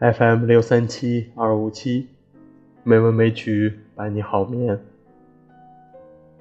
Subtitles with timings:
[0.00, 2.08] FM 六三七二五七，
[2.82, 4.76] 美文美曲伴你好眠。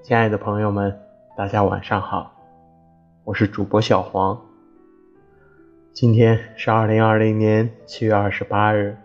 [0.02, 1.00] 亲爱的朋友们，
[1.38, 2.36] 大家晚上好，
[3.24, 4.42] 我是主播小黄。
[5.94, 8.98] 今天是二零二零年七月二十八日，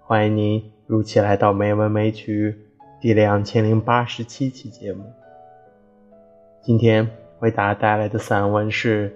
[0.00, 2.56] 欢迎您如期来到美文美曲
[3.00, 5.04] 第两千零八十七期节目。
[6.62, 9.10] 今天为大家带来的散文是《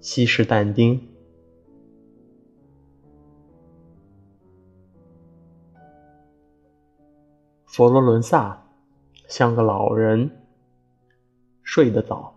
[0.00, 0.98] 西施但丁》。
[7.74, 8.64] 佛罗伦萨
[9.28, 10.30] 像个老人，
[11.62, 12.34] 睡得早。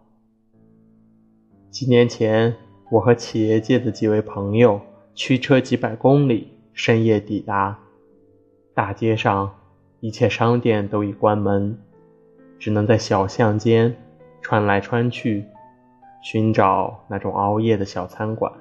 [1.69, 2.55] 几年前，
[2.89, 4.79] 我和企业界的几位朋友
[5.13, 7.77] 驱车几百公里，深夜抵达。
[8.73, 9.53] 大街上
[9.99, 11.77] 一切商店都已关门，
[12.57, 13.93] 只能在小巷间
[14.41, 15.43] 穿来穿去，
[16.23, 18.53] 寻找那种熬夜的小餐馆。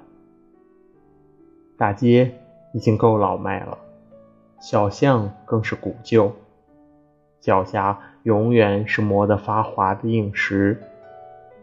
[1.79, 2.35] 大街
[2.73, 3.79] 已经够老迈了，
[4.61, 6.33] 小巷更是古旧。
[7.45, 10.81] 脚下永远是磨得发滑的硬石，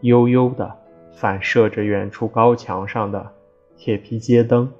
[0.02, 0.76] 悠悠地
[1.12, 3.32] 反射着远处高墙上的
[3.76, 4.72] 铁皮街灯。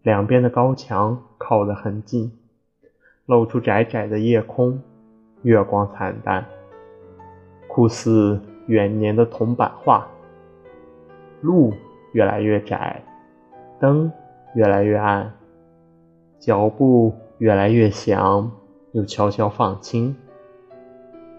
[0.00, 2.32] 两边的高墙靠得很近，
[3.26, 4.80] 露出窄窄的夜空，
[5.42, 6.42] 月光惨淡，
[7.66, 10.08] 酷似远年的铜版画。
[11.42, 11.74] 路
[12.12, 13.02] 越来越窄，
[13.78, 14.10] 灯
[14.54, 15.30] 越来越暗，
[16.38, 18.50] 脚步越来越响。
[18.92, 20.14] 又悄悄放轻，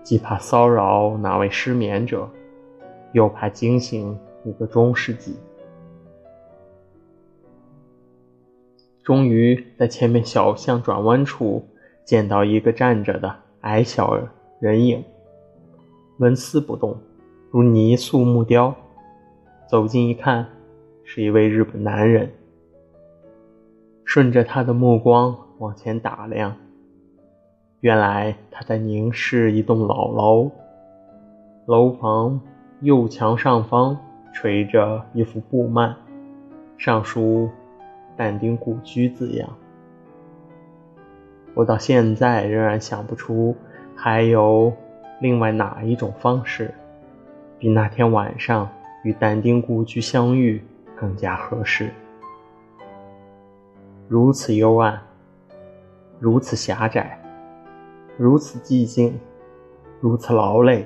[0.04, 2.30] 既怕骚扰哪位失眠者，
[3.14, 5.36] 又怕惊醒一个中世纪。
[9.04, 11.68] 终于在前面小巷转弯处
[12.06, 14.16] 见到一个站着的矮小
[14.60, 15.04] 人影，
[16.18, 16.96] 纹丝不动，
[17.50, 18.76] 如泥塑木雕。
[19.68, 20.48] 走近一看，
[21.04, 22.32] 是一位日本男人。
[24.06, 26.56] 顺着他的目光往前打量。
[27.82, 30.52] 原来他在凝视一栋老楼，
[31.66, 32.42] 楼房
[32.82, 33.98] 右墙上方
[34.34, 35.96] 垂着一幅布幔，
[36.78, 37.50] 上书
[38.18, 39.50] “但丁故居”字样。
[41.54, 43.56] 我到现在仍然想不出
[43.96, 44.74] 还有
[45.22, 46.74] 另外哪一种方式，
[47.58, 48.70] 比那天晚上
[49.04, 50.62] 与但丁故居相遇
[50.98, 51.90] 更加合适。
[54.10, 55.02] 如此幽暗，
[56.20, 57.19] 如此狭窄。
[58.22, 59.18] 如此寂静，
[60.02, 60.86] 如此劳累，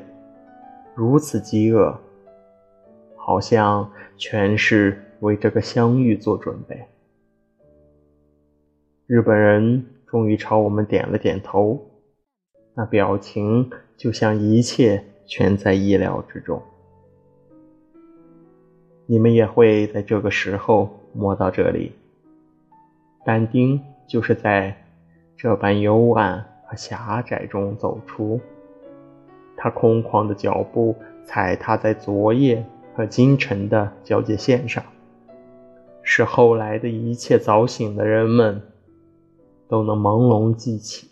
[0.93, 1.99] 如此饥饿，
[3.15, 6.79] 好像全是为这个相遇做准备。
[9.07, 11.83] 日本人终于朝我们点了点头，
[12.75, 13.67] 那表情
[13.97, 16.61] 就像一切全在意料之中。
[19.07, 21.93] 你们也会在这个时候摸到这里，
[23.25, 24.77] 但丁就是在
[25.35, 26.52] 这般幽暗。
[26.75, 28.39] 狭窄中走出，
[29.55, 34.83] 他空旷的脚步踩踏在昨夜和今晨的交界线上，
[36.01, 38.61] 使后来的一切早醒的人们
[39.67, 41.09] 都能朦胧记起。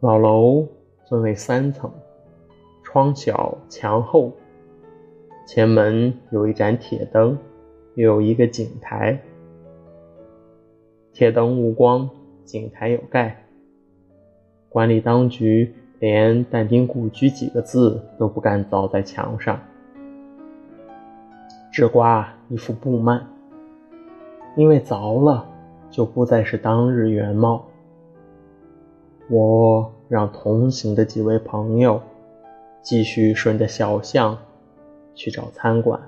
[0.00, 0.68] 老楼
[1.08, 1.90] 分为三层，
[2.84, 4.32] 窗小墙厚，
[5.46, 7.36] 前门有一盏铁灯，
[7.94, 9.20] 又有一个井台。
[11.18, 12.10] 铁灯无光，
[12.44, 13.42] 井台有盖。
[14.68, 19.58] 管理当局连“但丁故居”几个字都不敢凿在墙上，
[21.72, 23.22] 只挂一副布幔，
[24.58, 25.48] 因为凿了
[25.90, 27.64] 就不再是当日原貌。
[29.30, 31.98] 我让同行的几位朋友
[32.82, 34.36] 继续顺着小巷
[35.14, 35.98] 去找餐馆，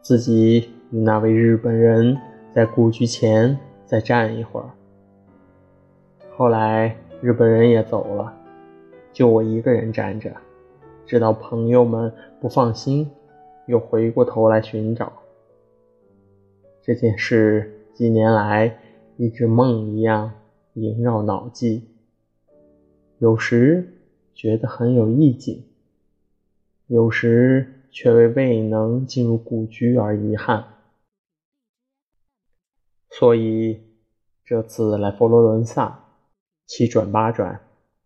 [0.00, 2.16] 自己与那位日本人
[2.54, 3.54] 在故居前。
[3.92, 4.70] 再站一会儿。
[6.34, 8.32] 后来日本人也走了，
[9.12, 10.34] 就我一个人站着，
[11.04, 12.10] 直到朋友们
[12.40, 13.10] 不放心，
[13.66, 15.12] 又回过头来寻找。
[16.80, 18.78] 这件事几年来
[19.18, 20.32] 一直梦一样
[20.72, 21.86] 萦绕脑际，
[23.18, 23.92] 有时
[24.32, 25.64] 觉得很有意境，
[26.86, 30.64] 有时却为未能进入故居而遗憾。
[33.18, 33.78] 所以
[34.42, 36.02] 这次来佛罗伦萨，
[36.66, 37.60] 七转八转，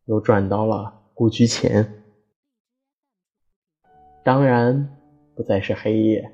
[0.06, 2.02] 又转到了故居前。
[4.24, 4.96] 当然
[5.36, 6.32] 不再是黑夜，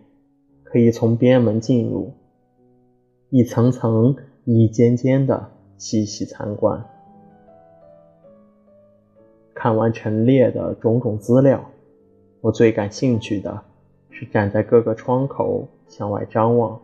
[0.64, 2.14] 可以从边门进入，
[3.28, 4.16] 一层层、
[4.46, 6.82] 一间间的细细参观。
[9.54, 11.62] 看完陈列的种种资料，
[12.40, 13.62] 我最感兴趣的
[14.08, 16.80] 是站在各个窗口向外张望，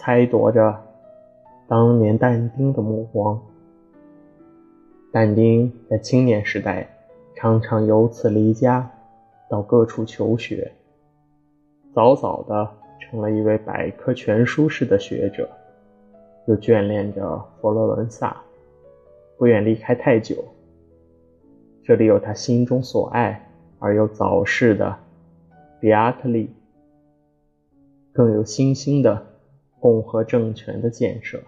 [0.00, 0.82] 猜度着
[1.68, 3.38] 当年但丁的目光。
[5.12, 6.88] 但丁在青年时代
[7.36, 8.90] 常常由此离家，
[9.50, 10.72] 到各处求学，
[11.92, 12.66] 早早的
[12.98, 15.46] 成了一位百科全书式的学者，
[16.46, 18.34] 又眷恋着佛罗伦萨，
[19.36, 20.42] 不愿离开太久。
[21.84, 24.96] 这里有他心中所爱而又早逝的
[25.78, 26.48] 比阿特利，
[28.14, 29.26] 更有新兴的
[29.80, 31.40] 共和政权的建设。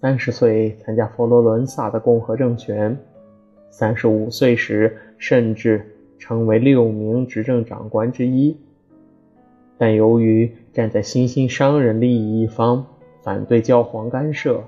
[0.00, 2.98] 三十岁参加佛罗伦萨的共和政权，
[3.70, 5.84] 三十五岁时甚至
[6.18, 8.56] 成为六名执政长官之一。
[9.76, 12.86] 但由于站在新兴商人利益一方，
[13.22, 14.62] 反对教皇干涉，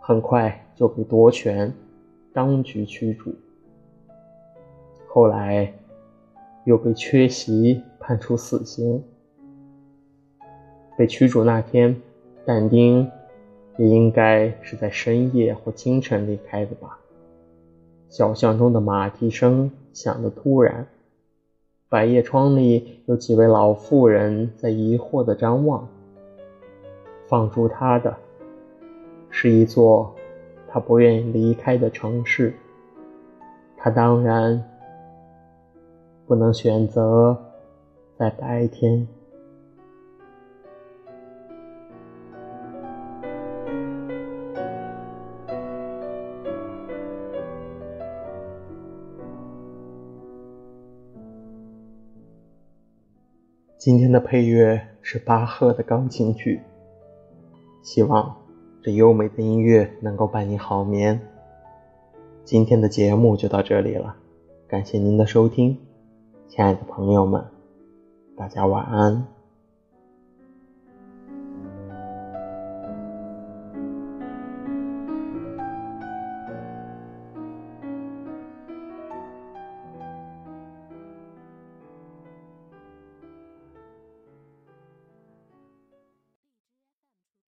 [0.00, 1.72] 很快就被夺权，
[2.32, 3.34] 当局驱逐。
[5.08, 5.72] 后来
[6.64, 9.02] 又被缺席，判处死刑。
[10.96, 12.00] 被驱逐那天，
[12.44, 13.10] 但丁。
[13.76, 16.96] 也应该是在深夜或清晨离开的吧。
[18.08, 20.86] 小巷中的马蹄声响得突然，
[21.88, 25.88] 百叶窗里有几位老妇人在疑惑地张望。
[27.26, 28.16] 放逐他的，
[29.28, 30.14] 是一座
[30.68, 32.54] 他不愿意离开的城市。
[33.76, 34.62] 他当然
[36.28, 37.36] 不能选择
[38.16, 39.08] 在白天。
[53.84, 56.58] 今天的配乐是巴赫的钢琴曲，
[57.82, 58.34] 希望
[58.82, 61.20] 这优美的音乐能够伴你好眠。
[62.46, 64.16] 今天的节目就到这里了，
[64.66, 65.78] 感谢您的收听，
[66.48, 67.44] 亲爱的朋友们，
[68.34, 69.33] 大家晚安。